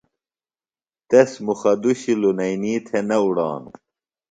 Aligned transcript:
تس 1.09 1.31
مُخہ 1.45 1.73
دُشیۡ 1.81 2.17
لنئینیۡ 2.21 2.79
تھےۡ 2.85 3.03
نہ 3.07 3.17
اُڑانوۡ۔ 3.23 3.75